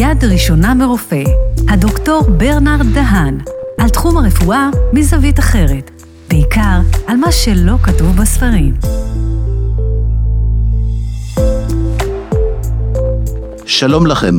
[0.00, 1.22] יד ראשונה מרופא,
[1.68, 3.38] הדוקטור ברנרד דהן,
[3.78, 5.90] על תחום הרפואה מזווית אחרת,
[6.30, 8.74] בעיקר על מה שלא כתוב בספרים.
[13.66, 14.34] שלום לכם,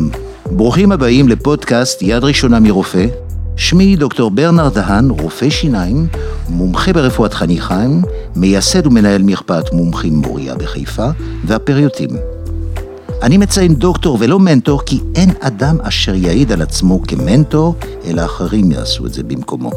[0.51, 3.05] ברוכים הבאים לפודקאסט יד ראשונה מרופא.
[3.55, 6.07] שמי דוקטור ברנרד דהן, רופא שיניים,
[6.49, 8.01] מומחה ברפואת חניכיים,
[8.35, 11.07] מייסד ומנהל מרפאת מומחים מוריה בחיפה,
[11.45, 12.09] והפריוטים.
[13.21, 17.75] אני מציין דוקטור ולא מנטור, כי אין אדם אשר יעיד על עצמו כמנטור,
[18.05, 19.71] אלא אחרים יעשו את זה במקומו.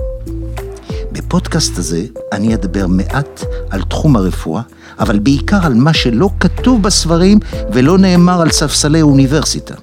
[1.13, 4.63] בפודקאסט הזה אני אדבר מעט על תחום הרפואה,
[4.99, 7.39] אבל בעיקר על מה שלא כתוב בספרים
[7.73, 9.75] ולא נאמר על ספסלי האוניברסיטה.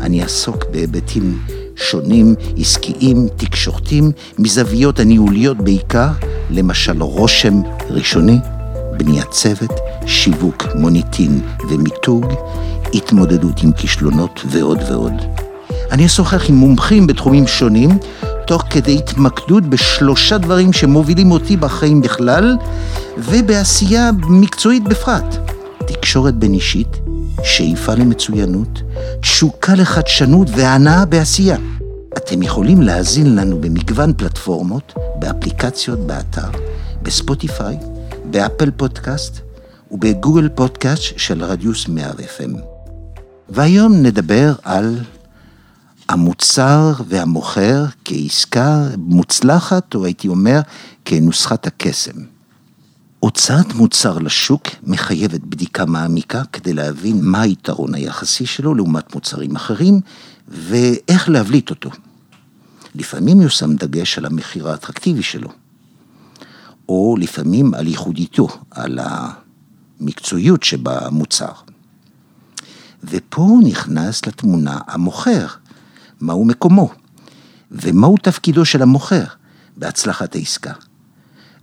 [0.00, 1.38] אני אעסוק בהיבטים
[1.76, 6.08] שונים, עסקיים, תקשורתיים, מזוויות הניהוליות בעיקר,
[6.50, 7.54] למשל רושם
[7.90, 8.38] ראשוני,
[8.96, 9.72] בניית צוות,
[10.08, 11.40] שיווק, מוניטין
[11.70, 12.24] ומיתוג,
[12.94, 15.12] התמודדות עם כישלונות ועוד ועוד.
[15.90, 17.98] אני אשוחח עם מומחים בתחומים שונים,
[18.46, 22.56] תוך כדי התמקדות בשלושה דברים שמובילים אותי בחיים בכלל,
[23.18, 25.36] ובעשייה מקצועית בפרט.
[25.86, 26.96] תקשורת בין אישית,
[27.42, 28.82] שאיפה למצוינות,
[29.20, 31.56] תשוקה לחדשנות והנאה בעשייה.
[32.16, 36.48] אתם יכולים להאזין לנו במגוון פלטפורמות, באפליקציות, באתר,
[37.02, 37.76] בספוטיפיי,
[38.30, 39.47] באפל פודקאסט
[39.90, 42.58] ובגוגל פודקאסט של רדיוס 100 FM.
[43.48, 44.98] והיום נדבר על
[46.08, 50.60] המוצר והמוכר כעסקה מוצלחת, או הייתי אומר,
[51.04, 52.20] כנוסחת הקסם.
[53.20, 60.00] הוצאת מוצר לשוק מחייבת בדיקה מעמיקה כדי להבין מה היתרון היחסי שלו לעומת מוצרים אחרים
[60.48, 61.90] ואיך להבליט אותו.
[62.94, 65.48] לפעמים יושם דגש על המחיר האטרקטיבי שלו,
[66.88, 68.98] או לפעמים על ייחודיתו, על
[70.00, 71.52] המקצועיות שבמוצר.
[73.04, 75.46] ופה נכנס לתמונה המוכר,
[76.20, 76.90] מהו מקומו,
[77.70, 79.24] ומהו תפקידו של המוכר
[79.76, 80.72] בהצלחת העסקה.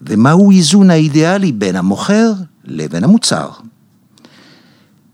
[0.01, 3.50] ומהו איזון האידיאלי בין המוכר לבין המוצר.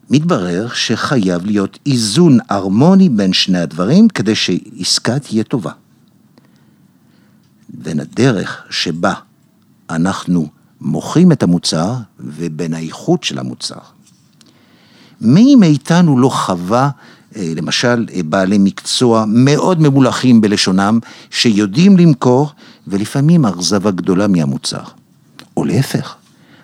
[0.09, 5.71] מתברר שחייב להיות איזון הרמוני בין שני הדברים כדי שעסקה תהיה טובה.
[7.69, 9.13] בין הדרך שבה
[9.89, 10.47] אנחנו
[10.81, 13.79] מוכרים את המוצר ובין האיכות של המוצר.
[15.21, 16.89] מי מאיתנו לא חווה,
[17.35, 20.99] אה, למשל, אה, בעלי מקצוע מאוד ממולחים בלשונם,
[21.29, 22.49] שיודעים למכור,
[22.87, 24.83] ולפעמים אכזבה גדולה מהמוצר.
[25.57, 26.15] או להפך,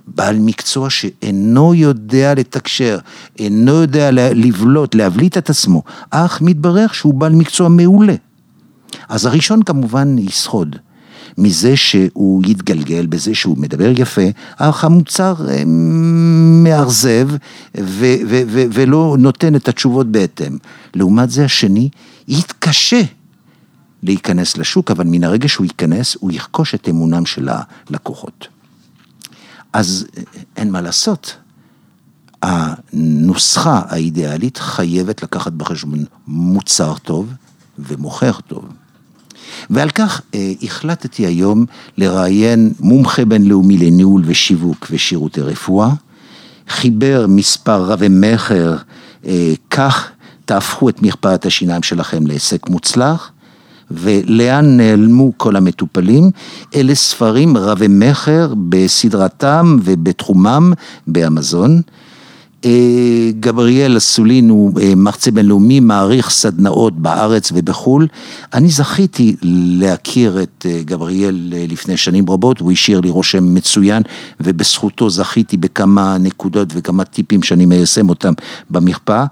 [0.08, 3.00] בעל מקצוע שאינו יודע לתקשר,
[3.40, 8.16] אינו יודע לבלוט, להבליט את עצמו, אך מתברר שהוא בעל מקצוע מעולה.
[9.10, 10.76] אז הראשון כמובן יסחוד.
[11.38, 14.22] מזה שהוא יתגלגל, בזה שהוא מדבר יפה,
[14.56, 15.64] אך המוצר אה,
[16.64, 17.30] מאכזב
[18.74, 20.58] ולא נותן את התשובות בהתאם.
[20.94, 21.90] לעומת זה השני
[22.28, 23.02] יתקשה
[24.04, 28.48] להיכנס לשוק, אבל מן הרגע שהוא ייכנס, הוא ירכוש את אמונם של הלקוחות.
[29.74, 30.24] אז אה,
[30.56, 31.38] אין מה לעשות.
[32.42, 37.34] הנוסחה האידיאלית חייבת לקחת בחשבון מוצר טוב
[37.80, 38.66] ומוכר טוב.
[39.70, 41.66] ועל כך אה, החלטתי היום
[41.98, 45.90] לראיין מומחה בינלאומי לניהול ושיווק ושירותי רפואה,
[46.70, 48.76] חיבר מספר רבי מכר,
[49.26, 50.12] אה, כך
[50.46, 53.32] תהפכו את מרפאת השיניים שלכם לעסק מוצלח,
[53.92, 56.32] ולאן נעלמו כל המטופלים?
[56.76, 60.74] אלה ספרים רבי מכר בסדרתם ובתחומם
[61.08, 61.82] באמזון.
[62.66, 68.08] אה, גבריאל אסולין הוא אה, מרצה בינלאומי, מעריך סדנאות בארץ ובחו"ל.
[68.54, 74.04] אני זכיתי להכיר את אה, גבריאל לפני שנים רבות, הוא השאיר לי רושם מצוין,
[74.40, 78.34] ובזכותו זכיתי בכמה נקודות וכמה טיפים שאני מיישם אותם
[78.70, 79.26] במרפאה.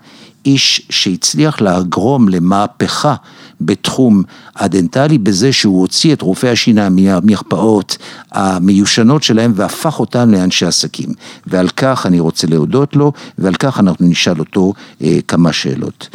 [0.45, 3.15] איש שהצליח לגרום למהפכה
[3.61, 4.23] בתחום
[4.55, 7.97] הדנטלי בזה שהוא הוציא את רופאי השיניים מהמרפאות
[8.31, 11.09] המיושנות שלהם והפך אותם לאנשי עסקים.
[11.47, 16.09] ועל כך אני רוצה להודות לו ועל כך אנחנו נשאל אותו אה, כמה שאלות.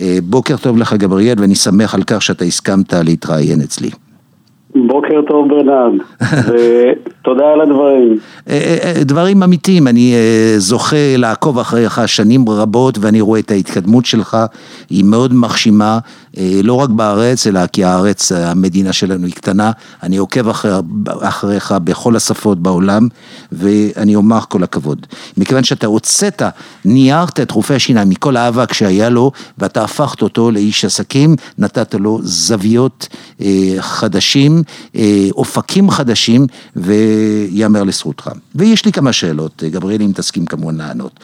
[0.00, 3.90] אה, בוקר טוב לך גבריאל ואני שמח על כך שאתה הסכמת להתראיין אצלי.
[4.86, 5.92] בוקר טוב ברנרד,
[6.48, 8.18] ותודה על הדברים.
[8.48, 10.14] אה, אה, אה, דברים אמיתיים, אני
[10.56, 14.36] זוכה לעקוב אחריך שנים רבות ואני רואה את ההתקדמות שלך,
[14.90, 15.98] היא מאוד מחשימה,
[16.62, 19.70] לא רק בארץ, אלא כי הארץ, המדינה שלנו היא קטנה,
[20.02, 20.80] אני עוקב אחר,
[21.20, 23.08] אחריך בכל השפות בעולם,
[23.52, 25.06] ואני אומר כל הכבוד.
[25.36, 26.42] מכיוון שאתה הוצאת,
[26.84, 32.20] ניירת את רופא השיניים מכל האבק שהיה לו, ואתה הפכת אותו לאיש עסקים, נתת לו
[32.22, 33.08] זוויות
[33.80, 34.62] חדשים.
[34.96, 36.46] אה, אופקים חדשים,
[36.76, 38.30] ויאמר לזכותך.
[38.54, 41.20] ויש לי כמה שאלות, אה, גבריאל, אם תסכים כמובן לענות.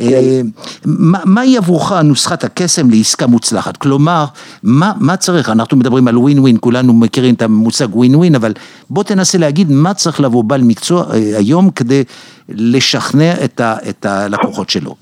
[0.00, 0.40] אה,
[0.86, 3.76] מה, מהי עבורך נוסחת הקסם לעסקה מוצלחת?
[3.76, 4.24] כלומר,
[4.62, 5.50] מה, מה צריך?
[5.50, 8.52] אנחנו מדברים על ווין ווין, כולנו מכירים את המושג ווין ווין, אבל
[8.90, 12.04] בוא תנסה להגיד מה צריך לבוא בעל מקצוע אה, היום כדי
[12.48, 14.94] לשכנע את, ה, את הלקוחות שלו.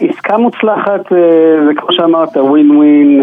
[0.00, 1.00] עסקה מוצלחת
[1.66, 3.20] זה כמו שאמרת ווין ווין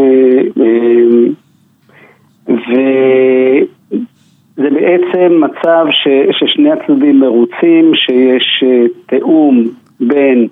[4.58, 9.64] וזה בעצם מצב ש, ששני הצדדים מרוצים, שיש אה, תיאום
[10.00, 10.48] בין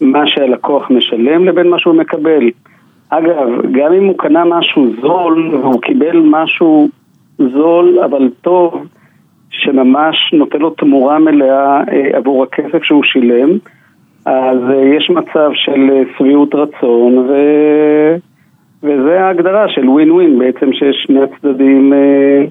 [0.00, 2.50] מה שהלקוח משלם לבין מה שהוא מקבל.
[3.10, 6.88] אגב, גם אם הוא קנה משהו זול והוא קיבל משהו
[7.38, 8.86] זול אבל טוב,
[9.50, 13.50] שממש נותן לו תמורה מלאה אה, עבור הכסף שהוא שילם,
[14.26, 17.32] אז אה, יש מצב של שביעות רצון ו...
[18.82, 22.44] וזה ההגדרה של ווין ווין בעצם ששני הצדדים אה,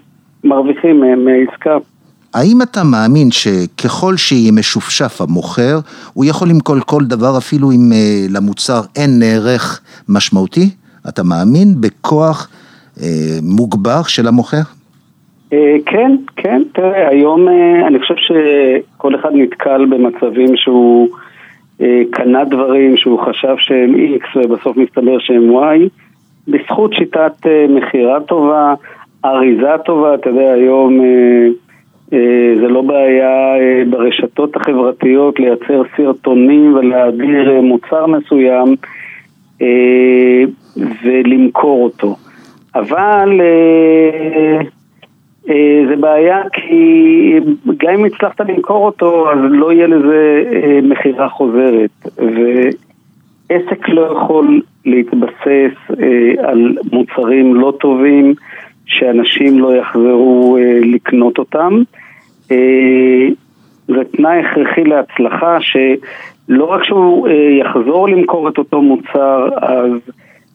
[0.43, 1.77] מרוויחים מעסקה.
[2.33, 5.79] האם אתה מאמין שככל שיהיה משופשף המוכר,
[6.13, 10.69] הוא יכול למכור כל דבר אפילו אם אה, למוצר אין ערך משמעותי?
[11.09, 12.49] אתה מאמין בכוח
[13.01, 13.07] אה,
[13.43, 14.61] מוגבר של המוכר?
[15.53, 21.07] אה, כן, כן, תראה, היום אה, אני חושב שכל אחד נתקל במצבים שהוא
[21.81, 25.89] אה, קנה דברים שהוא חשב שהם X ובסוף מסתבר שהם Y.
[26.47, 28.73] בזכות שיטת אה, מכירה טובה,
[29.25, 31.47] אריזה טובה, אתה יודע, היום אה,
[32.13, 33.53] אה, זה לא בעיה
[33.89, 38.75] ברשתות החברתיות לייצר סרטונים ולהעביר מוצר מסוים
[41.03, 42.15] ולמכור אותו.
[42.75, 43.41] אבל
[45.89, 47.33] זה בעיה כי
[47.77, 50.43] גם אם הצלחת למכור אותו, אז לא יהיה לזה
[50.83, 52.07] מכירה חוזרת.
[53.49, 58.33] עסק לא יכול להתבסס אה, על מוצרים לא טובים
[58.87, 61.73] שאנשים לא יחזרו אה, לקנות אותם.
[62.51, 63.27] אה,
[63.87, 69.91] זה תנאי הכרחי להצלחה שלא רק שהוא אה, יחזור למכור את אותו מוצר, אז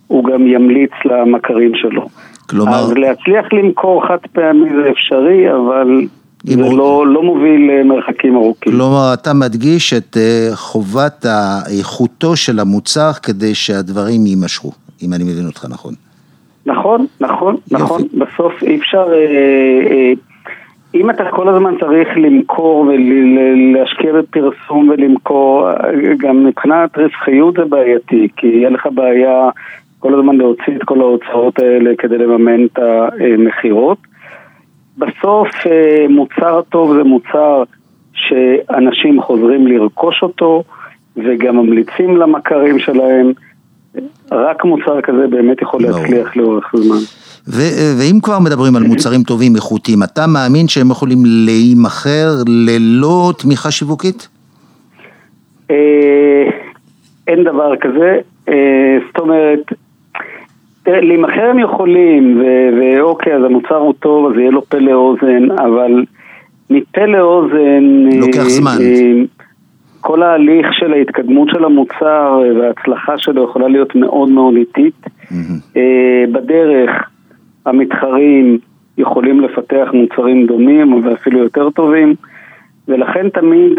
[0.07, 2.07] הוא גם ימליץ למכרים שלו.
[2.51, 2.73] כלומר...
[2.73, 6.07] אז להצליח למכור חד פעמי זה אפשרי, אבל
[6.45, 8.73] זה לא, לא מוביל למרחקים ארוכים.
[8.73, 11.27] כלומר, אתה מדגיש את אה, חובת
[11.79, 15.95] איכותו של המוצר כדי שהדברים יימשכו, אם אני מבין אותך נכון.
[16.67, 17.85] נכון, נכון, יופי.
[17.85, 18.03] נכון.
[18.15, 19.07] בסוף אי אפשר...
[19.13, 20.13] אה, אה,
[20.95, 25.69] אם אתה כל הזמן צריך למכור ולהשקיע בפרסום ולמכור,
[26.19, 29.51] גם מבחינת רווחיות זה בעייתי, כי יהיה לך בעיה
[29.99, 33.99] כל הזמן להוציא את כל ההוצאות האלה כדי לממן את המכירות.
[34.99, 37.63] בסוף אה, מוצר טוב זה מוצר
[38.15, 40.63] שאנשים חוזרים לרכוש אותו
[41.17, 43.33] וגם ממליצים למכרים שלהם.
[44.33, 46.97] רק מוצר כזה באמת יכול להצליח לאורך זמן.
[47.49, 53.71] ו- ואם כבר מדברים על מוצרים טובים, איכותיים, אתה מאמין שהם יכולים להימכר ללא תמיכה
[53.71, 54.29] שיווקית?
[55.71, 56.45] אה,
[57.29, 58.19] אין דבר כזה,
[58.49, 59.73] אה, זאת אומרת,
[60.87, 62.43] להימכר הם יכולים,
[62.81, 66.05] ואוקיי, אז המוצר הוא טוב, אז יהיה לו פה לאוזן, אבל
[66.71, 67.85] מפה לאוזן...
[68.21, 68.77] לוקח אה, זמן.
[70.03, 75.07] אה, כל ההליך של ההתקדמות של המוצר וההצלחה שלו יכולה להיות מאוד מאוד איטית.
[75.07, 75.79] Mm-hmm.
[76.33, 76.91] בדרך
[77.67, 78.59] המתחרים
[78.99, 82.15] יכולים לפתח מוצרים דומים ואפילו יותר טובים,
[82.89, 83.73] ולכן תמיד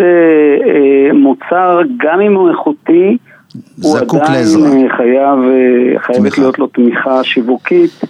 [1.13, 3.17] מוצר, גם אם הוא איכותי.
[3.81, 8.01] הוא עדיין חייב, אה, חייבת להיות לו תמיכה שיווקית,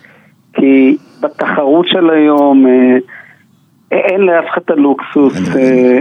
[0.54, 2.98] כי בתחרות של היום אה,
[3.94, 6.00] אין לאף אחד את הלוקסוס אה,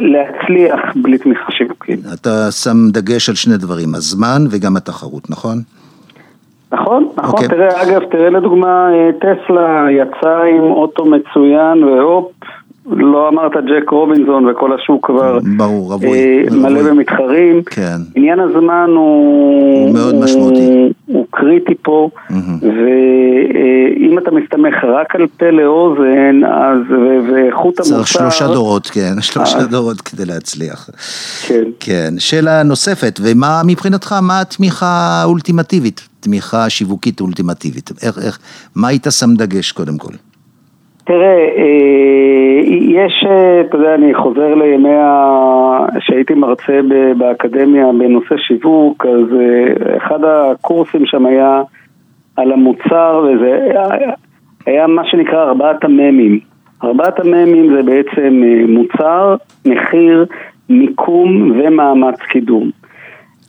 [0.00, 2.00] להצליח בלי תמיכה שיווקית.
[2.14, 5.58] אתה שם דגש על שני דברים, הזמן וגם התחרות, נכון?
[6.72, 7.32] נכון, נכון, okay.
[7.32, 7.48] אוקיי.
[7.48, 12.32] תראה, אגב, תראה לדוגמה, טסלה יצאה עם אוטו מצוין והופ,
[12.90, 16.90] לא אמרת ג'ק רובינזון וכל השוק כבר ברור, רבוי, אה, מלא רבוי.
[16.90, 17.62] במתחרים.
[17.62, 17.96] כן.
[18.14, 20.66] עניין הזמן הוא, הוא מאוד משמעותי.
[20.66, 22.34] הוא, הוא קריטי פה, mm-hmm.
[22.62, 26.78] ואם אתה מסתמך רק על פה לאוזן, אז
[27.32, 27.94] ואיכות המוצר...
[27.94, 29.68] צריך שלושה דורות, כן, שלושה אז...
[29.68, 30.90] דורות כדי להצליח.
[31.46, 31.64] כן.
[31.80, 32.14] כן.
[32.18, 37.90] שאלה נוספת, ומה מבחינתך, מה התמיכה האולטימטיבית, תמיכה שיווקית אולטימטיבית?
[38.02, 38.38] איך, איך,
[38.74, 40.12] מה היית שם דגש קודם כל?
[41.06, 45.86] תראה, אה, יש, אה, אתה יודע, אני חוזר לימי ה...
[46.00, 46.80] שהייתי מרצה
[47.18, 51.62] באקדמיה בנושא שיווק, אז אה, אחד הקורסים שם היה
[52.36, 53.72] על המוצר, וזה
[54.66, 56.40] היה מה שנקרא ארבעת המ"מים.
[56.84, 59.36] ארבעת המ"מים זה בעצם מוצר,
[59.66, 60.26] מחיר,
[60.68, 62.70] מיקום ומאמץ קידום.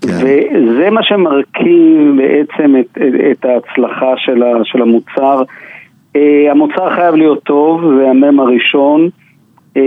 [0.01, 0.09] כן.
[0.09, 2.97] וזה מה שמרכיב בעצם את,
[3.31, 4.13] את ההצלחה
[4.63, 5.41] של המוצר.
[5.41, 5.43] Uh, המוצר
[6.95, 9.09] חייב להיות טוב, זה המם הראשון.
[9.77, 9.79] Uh,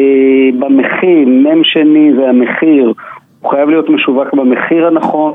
[0.58, 2.92] במחיר, מם שני זה המחיר,
[3.40, 5.32] הוא חייב להיות משווק במחיר הנכון,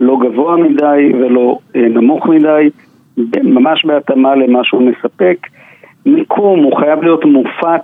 [0.00, 2.70] לא גבוה מדי ולא נמוך מדי,
[3.42, 5.36] ממש בהתאמה למה שהוא מספק.
[6.06, 7.82] מיקום, הוא חייב להיות מופץ,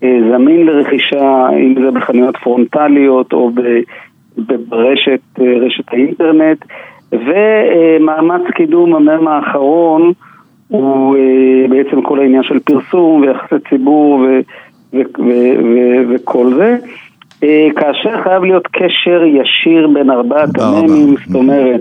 [0.00, 3.50] זמין לרכישה, אם זה בחנויות פרונטליות או
[4.68, 6.64] ברשת רשת האינטרנט,
[7.12, 10.12] ומאמץ קידום המם האחרון
[10.68, 11.16] הוא
[11.68, 14.26] בעצם כל העניין של פרסום ויחסי ציבור.
[16.10, 16.76] וכל זה,
[17.76, 21.80] כאשר חייב להיות קשר ישיר בין ארבעת המ"מים, זאת אומרת,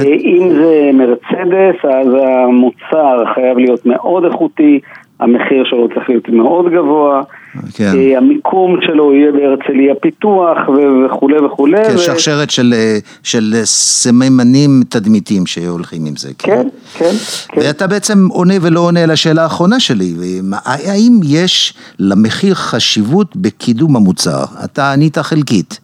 [0.00, 4.80] אם זה מרצדס, אז המוצר חייב להיות מאוד איכותי,
[5.20, 7.22] המחיר שלו צריך להיות מאוד גבוה,
[7.74, 7.92] כן.
[8.16, 11.84] המיקום שלו יהיה בהרצליה פיתוח וכולי וכולי.
[11.84, 12.74] כן, שרשרת של,
[13.22, 16.30] של סממנים תדמיתיים שהולכים עם זה.
[16.38, 16.68] כן,
[16.98, 17.14] כן,
[17.52, 17.60] כן.
[17.60, 20.14] ואתה בעצם עונה ולא עונה על השאלה האחרונה שלי,
[20.64, 24.44] האם יש למחיר חשיבות בקידום המוצר?
[24.64, 25.80] אתה ענית חלקית.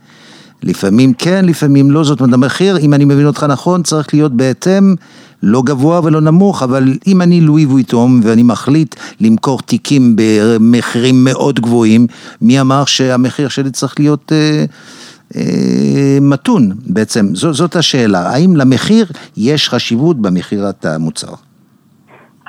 [0.62, 4.94] לפעמים כן, לפעמים לא, זאת אומרת המחיר, אם אני מבין אותך נכון, צריך להיות בהתאם
[5.42, 11.60] לא גבוה ולא נמוך, אבל אם אני לואי וויטום ואני מחליט למכור תיקים במחירים מאוד
[11.60, 12.06] גבוהים,
[12.42, 14.64] מי אמר שהמחיר שלי צריך להיות אה,
[15.36, 16.62] אה, מתון
[16.94, 17.24] בעצם?
[17.32, 21.34] זאת, זאת השאלה, האם למחיר יש חשיבות במכירת המוצר?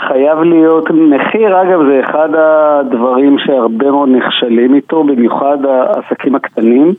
[0.07, 6.93] חייב להיות, מחיר אגב זה אחד הדברים שהרבה מאוד נכשלים איתו, במיוחד העסקים הקטנים.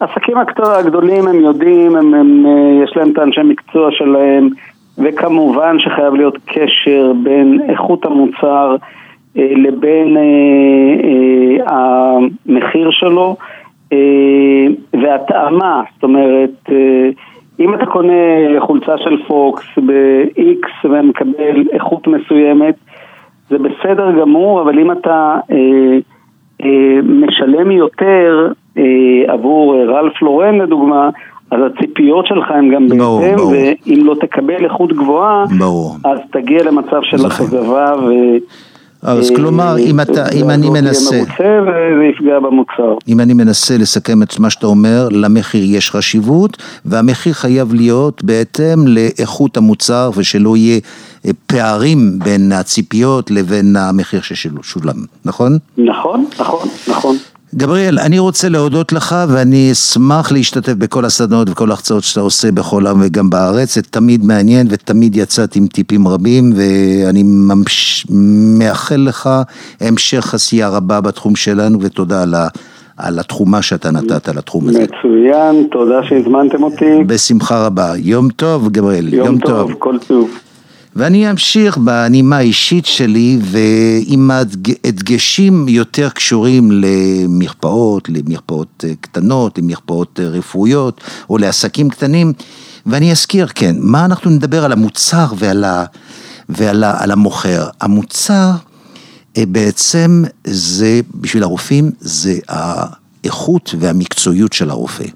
[0.00, 2.44] העסקים הגדולים הם יודעים, הם, הם,
[2.84, 4.48] יש להם את האנשי מקצוע שלהם,
[4.98, 8.76] וכמובן שחייב להיות קשר בין איכות המוצר
[9.38, 10.22] אה, לבין אה,
[11.04, 13.36] אה, המחיר שלו
[14.92, 16.70] והתאמה, זאת אומרת,
[17.60, 18.12] אם אתה קונה
[18.58, 22.74] חולצה של פוקס ב-X ומקבל איכות מסוימת,
[23.50, 25.38] זה בסדר גמור, אבל אם אתה
[27.02, 28.52] משלם יותר
[29.28, 31.10] עבור רלף לורן לדוגמה,
[31.56, 35.96] אז הציפיות שלך הן גם בהתאם, ואם לא תקבל איכות גבוהה, ברור.
[36.04, 38.10] אז תגיע למצב של אכזבה ו...
[39.02, 41.22] אז כלומר, אם אתה, אם אני מנסה,
[41.62, 42.94] וזה יפגע במוצר.
[43.08, 48.86] אם אני מנסה לסכם את מה שאתה אומר, למחיר יש חשיבות, והמחיר חייב להיות בהתאם
[48.86, 50.80] לאיכות המוצר, ושלא יהיה
[51.46, 54.94] פערים בין הציפיות לבין המחיר ששולם,
[55.24, 55.58] נכון?
[55.78, 57.16] נכון, נכון, נכון.
[57.54, 62.86] גבריאל, אני רוצה להודות לך ואני אשמח להשתתף בכל הסדנות וכל ההרצאות שאתה עושה בכל
[62.86, 68.06] העם וגם בארץ, זה תמיד מעניין ותמיד יצאת עם טיפים רבים ואני ממש...
[68.58, 69.30] מאחל לך
[69.80, 72.48] המשך עשייה רבה בתחום שלנו ותודה על ה...
[72.96, 74.78] על התחומה שאתה נתת לתחום הזה.
[74.82, 77.04] מצוין, תודה שהזמנתם אותי.
[77.06, 77.92] בשמחה רבה.
[77.96, 79.14] יום טוב, גבריאל.
[79.14, 79.70] יום, יום טוב.
[79.70, 80.30] טוב, כל טוב.
[80.96, 90.28] ואני אמשיך בנימה האישית שלי ועם הדגשים יותר קשורים למרפאות, למרפאות אה, קטנות, למרפאות אה,
[90.28, 91.00] רפואיות
[91.30, 92.32] או לעסקים קטנים
[92.86, 95.84] ואני אזכיר, כן, מה אנחנו נדבר על המוצר ועל, ה,
[96.48, 97.68] ועל ה, על המוכר.
[97.80, 98.50] המוצר
[99.36, 105.06] אה, בעצם זה, בשביל הרופאים, זה האיכות והמקצועיות של הרופא.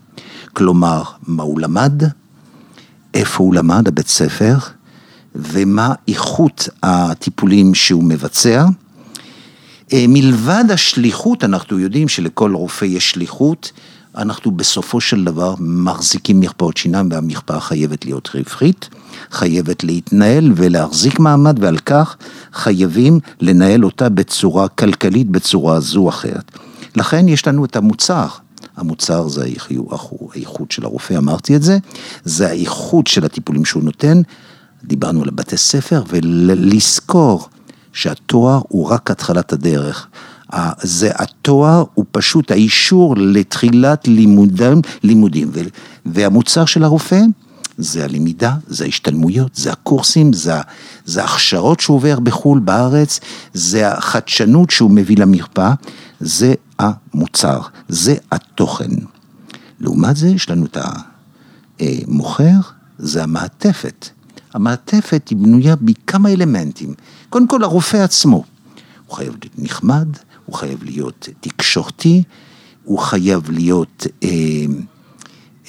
[0.53, 2.03] כלומר, מה הוא למד,
[3.15, 4.55] איפה הוא למד, הבית ספר,
[5.35, 8.67] ומה איכות הטיפולים שהוא מבצע.
[9.93, 13.73] אה, מלבד השליחות, אנחנו יודעים שלכל רופא יש שליחות,
[14.17, 18.89] אנחנו בסופו של דבר מחזיקים מרפאות שיניים והמרפאה חייבת להיות רווחית,
[19.31, 22.17] חייבת להתנהל ולהחזיק מעמד ועל כך
[22.53, 26.59] חייבים לנהל אותה בצורה כלכלית, בצורה זו או אחרת.
[26.97, 28.27] לכן יש לנו את המוצר,
[28.77, 29.45] המוצר זה
[30.35, 31.79] האיכות של הרופא, אמרתי את זה,
[32.25, 34.23] זה האיכות של הטיפולים שהוא נותן,
[34.85, 37.49] דיברנו על בתי ספר, ולזכור
[37.93, 40.07] שהתואר הוא רק התחלת הדרך.
[40.83, 45.51] זה התואר הוא פשוט האישור לתחילת לימודים, לימודים.
[46.07, 47.21] והמוצר של הרופא
[47.79, 53.21] זה הלמידה, זה ההשתלמויות, זה הקורסים, זה, ההכשרות שהוא עובר בחו"ל, בארץ,
[53.55, 55.75] זה החדשנות שהוא מביא למרפאה,
[56.21, 58.91] זה המוצר, זה התוכן.
[59.81, 60.77] לעומת זה יש לנו את
[61.81, 62.59] המוכר,
[62.99, 64.09] זה המעטפת.
[64.55, 66.95] המעטפת היא בנויה מכמה אלמנטים.
[67.29, 68.45] קודם כל הרופא עצמו,
[69.07, 70.09] הוא חייב להיות נחמד,
[70.47, 72.23] הוא חייב להיות תקשורתי,
[72.85, 74.29] הוא חייב להיות, אה,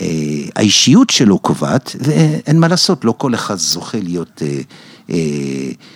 [0.02, 0.08] אה,
[0.56, 4.62] האישיות שלו קובעת, ואין מה לעשות, לא כל אחד זוכה להיות אה,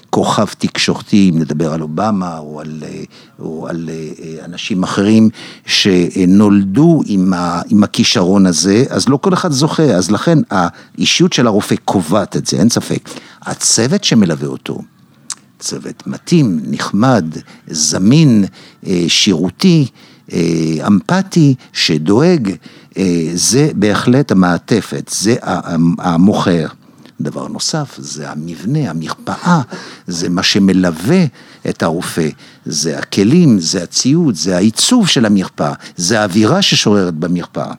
[0.09, 3.03] כוכב תקשורתי, אם נדבר על אובמה או על, אה,
[3.39, 5.29] או על אה, אנשים אחרים
[5.65, 11.47] שנולדו עם, ה, עם הכישרון הזה, אז לא כל אחד זוכה, אז לכן האישיות של
[11.47, 13.09] הרופא קובעת את זה, אין ספק.
[13.41, 14.81] הצוות שמלווה אותו,
[15.59, 17.25] צוות מתאים, נחמד,
[17.67, 18.45] זמין,
[19.07, 19.87] שירותי,
[20.87, 22.51] אמפתי, שדואג,
[23.33, 25.35] זה בהחלט המעטפת, זה
[25.99, 26.67] המוכר.
[27.21, 29.61] דבר נוסף, זה המבנה, המרפאה,
[30.07, 31.25] זה מה שמלווה
[31.69, 32.27] את הרופא,
[32.65, 37.73] זה הכלים, זה הציוד, זה העיצוב של המרפאה, זה האווירה ששוררת במרפאה.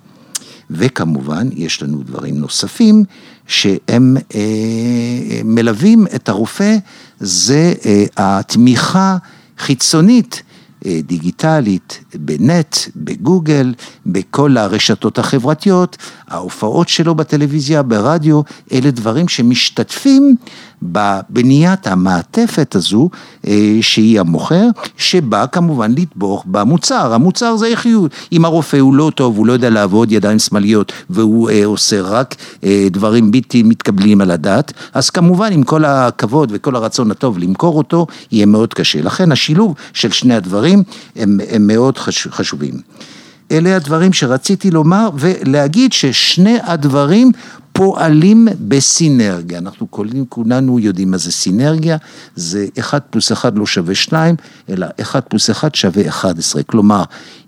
[0.70, 3.04] וכמובן, יש לנו דברים נוספים
[3.46, 6.76] שהם אה, מלווים את הרופא,
[7.20, 9.16] זה אה, התמיכה
[9.58, 10.45] חיצונית אה,
[11.06, 13.74] דיגיטלית, בנט, בגוגל,
[14.06, 15.96] בכל הרשתות החברתיות,
[16.28, 18.40] ההופעות שלו בטלוויזיה, ברדיו,
[18.72, 20.36] אלה דברים שמשתתפים
[20.82, 23.10] בבניית המעטפת הזו,
[23.46, 27.14] אה, שהיא המוכר, שבא כמובן לתבוך במוצר.
[27.14, 28.10] המוצר זה איכיות.
[28.32, 32.34] אם הרופא הוא לא טוב, הוא לא יודע לעבוד ידיים שמאליות, והוא אה, עושה רק
[32.64, 37.78] אה, דברים בלתי מתקבלים על הדעת, אז כמובן עם כל הכבוד וכל הרצון הטוב למכור
[37.78, 39.02] אותו, יהיה מאוד קשה.
[39.02, 40.82] לכן השילוב של שני הדברים
[41.16, 41.98] הם, הם מאוד
[42.30, 42.74] חשובים.
[43.50, 47.32] אלה הדברים שרציתי לומר ולהגיד ששני הדברים
[47.76, 51.96] פועלים בסינרגיה, אנחנו כולנו, כולנו יודעים מה זה סינרגיה,
[52.36, 54.34] זה 1 פלוס 1 לא שווה 2,
[54.68, 57.02] אלא 1 פלוס 1 שווה 11, כלומר,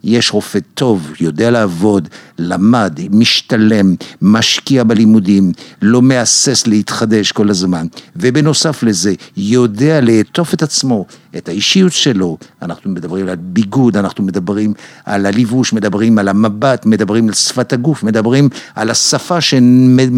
[0.05, 2.09] יש רופא טוב, יודע לעבוד,
[2.39, 11.07] למד, משתלם, משקיע בלימודים, לא מהסס להתחדש כל הזמן, ובנוסף לזה, יודע לעטוף את עצמו,
[11.37, 17.29] את האישיות שלו, אנחנו מדברים על ביגוד, אנחנו מדברים על הלבוש, מדברים על המבט, מדברים
[17.29, 19.41] על שפת הגוף, מדברים על השפה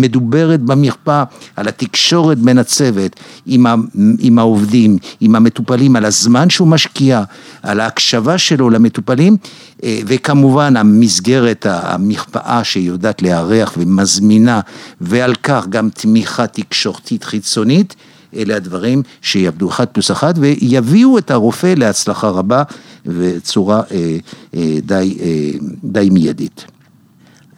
[0.01, 1.25] שמדוברת במרפאה,
[1.57, 3.75] על התקשורת בין הצוות עם, ה,
[4.19, 7.23] עם העובדים, עם המטופלים, על הזמן שהוא משקיע,
[7.63, 9.37] על ההקשבה שלו למטופלים,
[9.85, 14.61] אה, וכמובן המסגרת, המרפאה שיודעת לארח ומזמינה,
[15.01, 17.95] ועל כך גם תמיכה תקשורתית חיצונית.
[18.37, 22.63] אלה הדברים שיעבדו אחד פלוס אחד ויביאו את הרופא להצלחה רבה
[23.07, 24.17] וצורה אה,
[24.55, 26.65] אה, די, אה, די מיידית.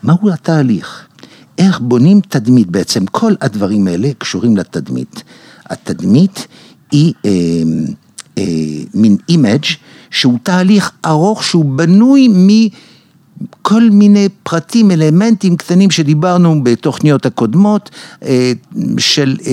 [0.02, 1.11] מהו התהליך?
[1.58, 3.06] איך בונים תדמית בעצם?
[3.06, 5.22] כל הדברים האלה קשורים לתדמית.
[5.66, 6.46] התדמית
[6.92, 7.30] היא אה,
[8.38, 8.44] אה,
[8.94, 9.64] מין image
[10.10, 12.48] שהוא תהליך ארוך שהוא בנוי מ...
[13.62, 17.90] כל מיני פרטים, אלמנטים קטנים שדיברנו בתוכניות הקודמות,
[18.24, 18.52] אה,
[18.98, 19.52] של אה,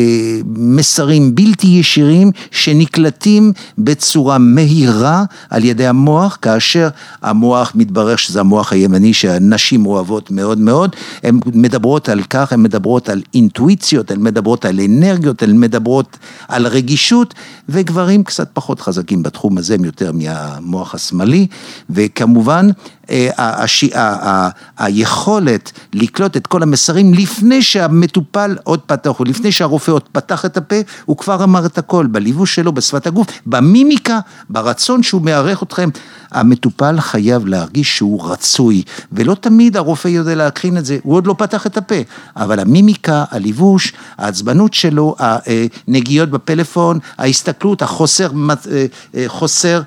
[0.56, 6.90] מסרים בלתי ישירים שנקלטים בצורה מהירה על ידי המוח, כאשר
[7.22, 13.10] המוח מתברר שזה המוח הימני שהנשים אוהבות מאוד מאוד, הן מדברות על כך, הן מדברות
[13.10, 17.34] על אינטואיציות, הן מדברות על אנרגיות, הן מדברות על רגישות,
[17.70, 21.48] וגברים קצת פחות חזקים בתחום הזה, הם יותר מהמוח השמאלי,
[21.90, 22.70] וכמובן
[23.10, 30.46] אה, היכולת לקלוט את כל המסרים לפני שהמטופל עוד פתח, או לפני שהרופא עוד פתח
[30.46, 34.20] את הפה, הוא כבר אמר את הכל, בליבוש שלו, בשפת הגוף, במימיקה,
[34.50, 35.90] ברצון שהוא מארח אתכם.
[36.32, 41.36] המטופל חייב להרגיש שהוא רצוי, ולא תמיד הרופא יודע להקרין את זה, הוא עוד לא
[41.38, 41.96] פתח את הפה,
[42.36, 48.32] אבל המימיקה, הליבוש, העצבנות שלו, הנגיעות בפלאפון, ההסתכלות, החוסר
[48.72, 49.82] אה, אה, חוסר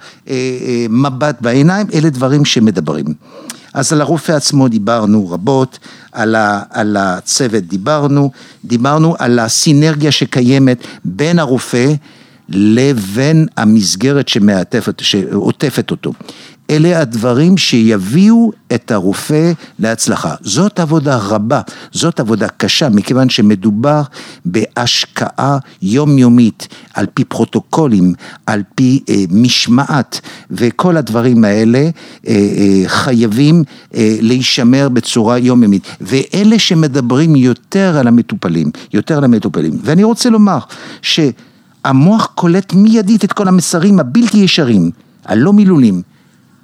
[0.90, 3.11] מבט בעיניים, אלה דברים שמדברים.
[3.74, 5.78] אז על הרופא עצמו דיברנו רבות,
[6.12, 8.30] על, ה, על הצוות דיברנו,
[8.64, 11.92] דיברנו על הסינרגיה שקיימת בין הרופא
[12.48, 16.12] לבין המסגרת שמעטפת, שעוטפת אותו.
[16.72, 20.34] אלה הדברים שיביאו את הרופא להצלחה.
[20.40, 21.60] זאת עבודה רבה,
[21.92, 24.02] זאת עבודה קשה, מכיוון שמדובר
[24.44, 28.14] בהשקעה יומיומית, על פי פרוטוקולים,
[28.46, 31.90] על פי אה, משמעת, וכל הדברים האלה אה,
[32.26, 35.82] אה, חייבים אה, להישמר בצורה יומיומית.
[36.00, 39.78] ואלה שמדברים יותר על המטופלים, יותר על המטופלים.
[39.82, 40.58] ואני רוצה לומר
[41.02, 44.90] שהמוח קולט מיידית את כל המסרים הבלתי ישרים,
[45.24, 46.11] הלא מילולים.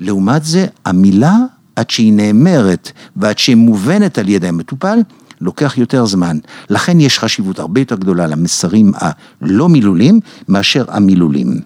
[0.00, 1.36] לעומת זה, המילה,
[1.76, 4.98] עד שהיא נאמרת ועד שהיא מובנת על ידי המטופל,
[5.40, 6.38] לוקח יותר זמן.
[6.70, 11.60] לכן יש חשיבות הרבה יותר גדולה למסרים הלא מילולים מאשר המילולים.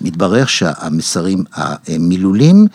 [0.00, 2.66] מתברר שהמסרים המילולים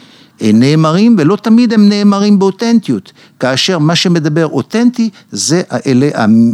[0.42, 6.10] נאמרים ולא תמיד הם נאמרים באותנטיות, כאשר מה שמדבר אותנטי זה אלה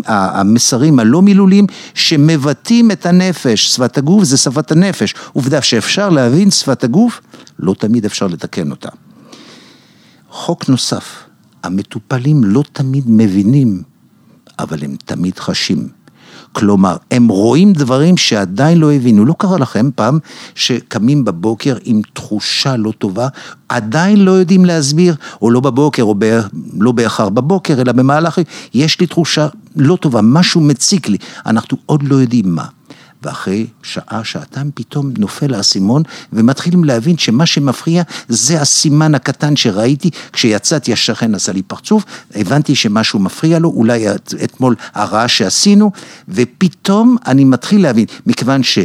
[0.07, 6.83] המסרים הלא מילולים שמבטאים את הנפש, שפת הגוף זה שפת הנפש, עובדה שאפשר להבין שפת
[6.83, 7.21] הגוף,
[7.59, 8.89] לא תמיד אפשר לתקן אותה.
[10.29, 11.23] חוק נוסף,
[11.63, 13.83] המטופלים לא תמיד מבינים,
[14.59, 15.87] אבל הם תמיד חשים.
[16.53, 19.25] כלומר, הם רואים דברים שעדיין לא הבינו.
[19.25, 20.19] לא קרה לכם פעם
[20.55, 23.27] שקמים בבוקר עם תחושה לא טובה,
[23.69, 26.39] עדיין לא יודעים להסביר, או לא בבוקר, או ב...
[26.79, 28.39] לא באחר בבוקר, אלא במהלך,
[28.73, 32.65] יש לי תחושה לא טובה, משהו מציק לי, אנחנו עוד לא יודעים מה.
[33.23, 40.93] ואחרי שעה, שעתיים, פתאום נופל האסימון, ומתחילים להבין שמה שמפריע זה הסימן הקטן שראיתי, כשיצאתי
[40.93, 42.05] השכן עשה לי פרצוף,
[42.35, 44.05] הבנתי שמשהו מפריע לו, אולי
[44.43, 45.91] אתמול הרעש שעשינו,
[46.29, 48.79] ופתאום אני מתחיל להבין, מכיוון ש...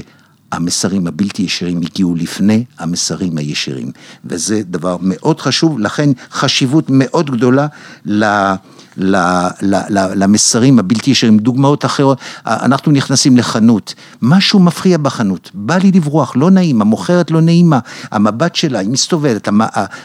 [0.53, 3.91] המסרים הבלתי ישירים הגיעו לפני המסרים הישירים,
[4.25, 7.67] וזה דבר מאוד חשוב, לכן חשיבות מאוד גדולה
[8.07, 8.25] ל...
[9.93, 16.51] למסרים הבלתי ישירים, דוגמאות אחרות, אנחנו נכנסים לחנות, משהו מפריע בחנות, בא לי לברוח, לא
[16.51, 17.79] נעים, המוכרת לא נעימה,
[18.11, 19.49] המבט שלה, היא מסתובבת,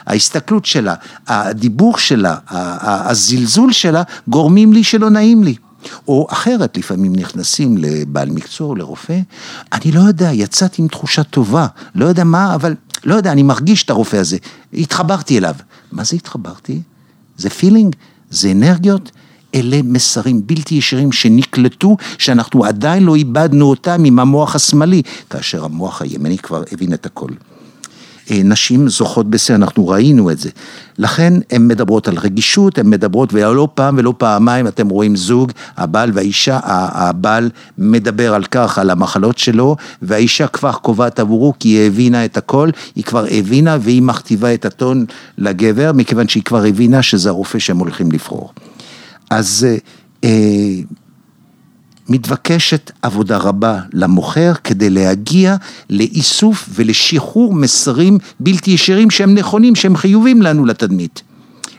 [0.05, 0.95] ההסתכלות שלה,
[1.27, 5.55] הדיבור שלה, הזלזול שלה, גורמים לי שלא נעים לי.
[6.07, 9.19] או אחרת, לפעמים נכנסים לבעל מקצוע או לרופא,
[9.73, 13.83] אני לא יודע, יצאתי עם תחושה טובה, לא יודע מה, אבל לא יודע, אני מרגיש
[13.83, 14.37] את הרופא הזה,
[14.73, 15.55] התחברתי אליו.
[15.91, 16.81] מה זה התחברתי?
[17.37, 17.95] זה פילינג,
[18.29, 19.11] זה אנרגיות,
[19.55, 26.01] אלה מסרים בלתי ישירים שנקלטו, שאנחנו עדיין לא איבדנו אותם עם המוח השמאלי, כאשר המוח
[26.01, 27.29] הימני כבר הבין את הכל.
[28.31, 30.49] אה, נשים זוכות בזה, אנחנו ראינו את זה.
[30.97, 36.11] לכן הן מדברות על רגישות, הן מדברות, ולא פעם ולא פעמיים אתם רואים זוג, הבעל
[36.13, 42.25] והאישה, הבעל מדבר על כך, על המחלות שלו, והאישה כבר קובעת עבורו כי היא הבינה
[42.25, 45.05] את הכל, היא כבר הבינה והיא מכתיבה את הטון
[45.37, 48.53] לגבר, מכיוון שהיא כבר הבינה שזה הרופא שהם הולכים לבחור.
[49.29, 49.67] אז
[50.23, 50.29] אה,
[52.09, 55.55] מתבקשת עבודה רבה למוכר כדי להגיע
[55.89, 61.21] לאיסוף ולשחרור מסרים בלתי ישירים שהם נכונים, שהם חיובים לנו לתדמית.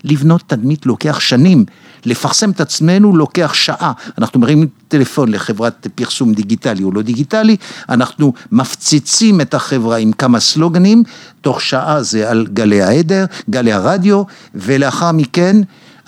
[0.04, 1.64] לבנות תדמית לוקח שנים,
[2.06, 3.92] לפרסם את עצמנו לוקח שעה.
[4.18, 7.56] אנחנו מרימים טלפון לחברת פרסום דיגיטלי או לא דיגיטלי,
[7.88, 11.02] אנחנו מפציצים את החברה עם כמה סלוגנים,
[11.40, 14.22] תוך שעה זה על גלי העדר, גלי הרדיו,
[14.54, 15.56] ולאחר מכן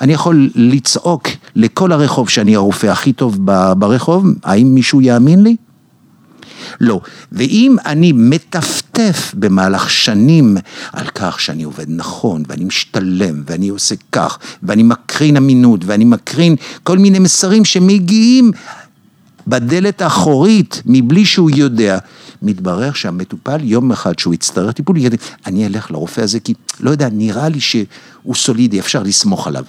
[0.01, 3.39] אני יכול לצעוק לכל הרחוב שאני הרופא הכי טוב
[3.79, 5.57] ברחוב, האם מישהו יאמין לי?
[6.81, 7.01] לא.
[7.33, 10.57] ואם אני מטפטף במהלך שנים
[10.93, 16.57] על כך שאני עובד נכון, ואני משתלם, ואני עושה כך, ואני מקרין אמינות, ואני מקרין
[16.83, 18.53] כל מיני מסרים שמגיעים
[19.47, 21.99] בדלת האחורית מבלי שהוא יודע,
[22.43, 24.97] מתברר שהמטופל יום אחד שהוא יצטרך טיפול,
[25.47, 29.65] אני אלך לרופא הזה כי, לא יודע, נראה לי שהוא סולידי, אפשר לסמוך עליו.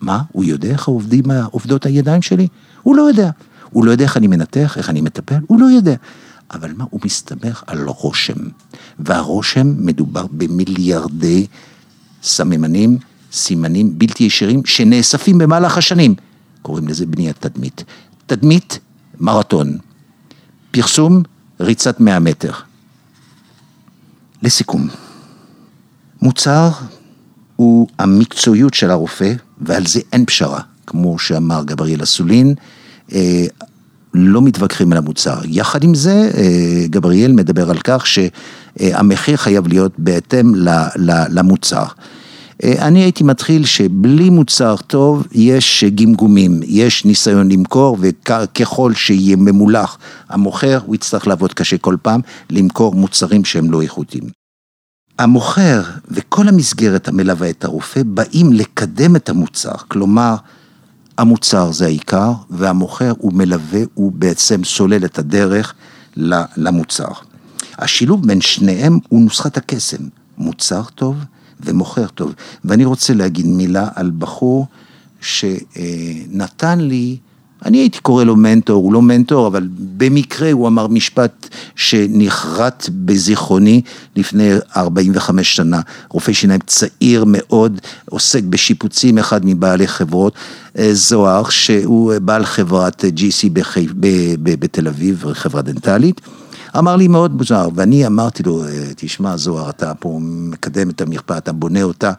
[0.00, 0.22] מה?
[0.32, 2.48] הוא יודע איך עובדים, עובדות הידיים שלי?
[2.82, 3.30] הוא לא יודע.
[3.70, 5.94] הוא לא יודע איך אני מנתח, איך אני מטפל, הוא לא יודע.
[6.54, 8.38] אבל מה, הוא מסתמך על רושם.
[8.98, 11.46] והרושם מדובר במיליארדי
[12.22, 12.98] סממנים,
[13.32, 16.14] סימנים בלתי ישירים שנאספים במהלך השנים.
[16.62, 17.84] קוראים לזה בניית תדמית.
[18.26, 18.78] תדמית,
[19.20, 19.78] מרתון.
[20.70, 21.22] פרסום,
[21.60, 22.52] ריצת 100 מטר.
[24.42, 24.88] לסיכום,
[26.22, 26.70] מוצר
[27.60, 32.54] הוא המקצועיות של הרופא, ועל זה אין פשרה, כמו שאמר גבריאל אסולין,
[33.12, 33.44] אה,
[34.14, 35.38] לא מתווכחים על המוצר.
[35.44, 40.52] יחד עם זה, אה, גבריאל מדבר על כך שהמחיר חייב להיות בהתאם
[41.30, 41.84] למוצר.
[42.64, 49.98] אה, אני הייתי מתחיל שבלי מוצר טוב יש גמגומים, יש ניסיון למכור וככל שיהיה ממולח
[50.28, 52.20] המוכר, הוא יצטרך לעבוד קשה כל פעם,
[52.50, 54.39] למכור מוצרים שהם לא איכותיים.
[55.20, 60.36] המוכר וכל המסגרת המלווה את הרופא באים לקדם את המוצר, כלומר,
[61.18, 65.74] המוצר זה העיקר, והמוכר הוא מלווה, הוא בעצם סולל את הדרך
[66.56, 67.12] למוצר.
[67.78, 70.02] השילוב בין שניהם הוא נוסחת הקסם,
[70.38, 71.16] מוצר טוב
[71.60, 72.34] ומוכר טוב.
[72.64, 74.66] ואני רוצה להגיד מילה על בחור
[75.20, 77.16] שנתן לי
[77.64, 83.82] אני הייתי קורא לו מנטור, הוא לא מנטור, אבל במקרה הוא אמר משפט שנחרט בזיכרוני
[84.16, 85.80] לפני 45 שנה.
[86.08, 90.34] רופא שיניים צעיר מאוד, עוסק בשיפוצים, אחד מבעלי חברות,
[90.78, 93.86] אה, זוהר, שהוא בעל חברת GC בחי...
[94.42, 96.20] בתל אביב, חברה דנטלית.
[96.78, 101.38] אמר לי מאוד מוזר, ואני אמרתי לו, אה, תשמע זוהר, אתה פה מקדם את המרפאה,
[101.38, 102.12] אתה בונה אותה,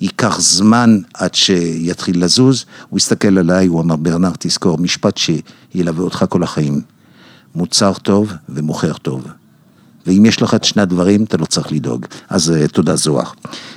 [0.00, 2.64] ייקח זמן עד שיתחיל לזוז.
[2.88, 6.80] הוא הסתכל עליי, הוא אמר, ברנר, תזכור, משפט שילווה אותך כל החיים.
[7.54, 9.26] מוצר טוב ומוכר טוב.
[10.06, 12.06] ואם יש לך את שני הדברים, אתה לא צריך לדאוג.
[12.28, 13.30] אז אה, תודה זוהר.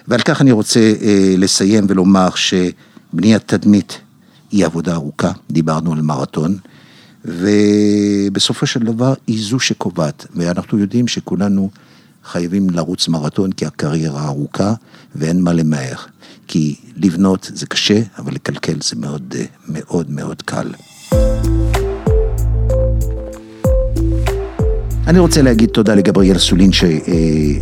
[0.07, 3.99] ועל כך אני רוצה אה, לסיים ולומר שבניית תדמית
[4.51, 6.57] היא עבודה ארוכה, דיברנו על מרתון.
[7.25, 11.69] ובסופו של דבר היא זו שקובעת, ואנחנו יודעים שכולנו
[12.23, 14.73] חייבים לרוץ מרתון כי הקריירה ארוכה
[15.15, 15.95] ואין מה למהר,
[16.47, 19.36] כי לבנות זה קשה, אבל לקלקל זה מאוד
[19.67, 20.71] מאוד מאוד קל.
[25.07, 26.89] אני רוצה להגיד תודה לגבריאל סולין ש, אה,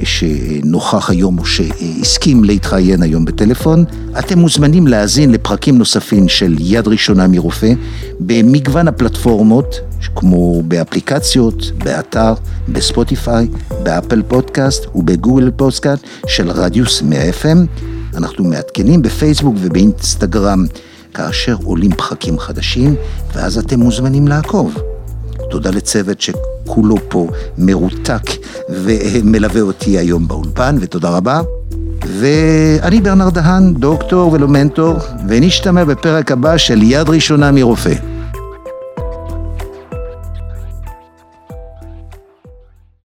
[0.04, 3.86] שנוכח היום או שהסכים להתראיין היום בטלפון.
[4.20, 7.74] אתם מוזמנים להאזין לפרקים נוספים של יד ראשונה מרופא
[8.20, 9.76] במגוון הפלטפורמות,
[10.16, 12.34] כמו באפליקציות, באתר,
[12.70, 13.48] בספוטיפיי,
[13.84, 17.58] באפל פודקאסט ובגוגל פודקאסט של רדיוס 100 FM.
[18.18, 20.66] אנחנו מעדכנים בפייסבוק ובאינסטגרם
[21.14, 22.96] כאשר עולים פרקים חדשים,
[23.36, 24.99] ואז אתם מוזמנים לעקוב.
[25.50, 28.24] תודה לצוות שכולו פה מרותק
[28.70, 31.42] ומלווה אותי היום באולפן, ותודה רבה.
[32.20, 37.94] ואני ברנר דהן, דוקטור ולא מנטור, ונשתמע בפרק הבא של יד ראשונה מרופא.